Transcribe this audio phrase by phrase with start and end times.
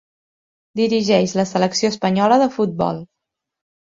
[0.79, 3.07] Dirigeix la selecció espanyola de futbol.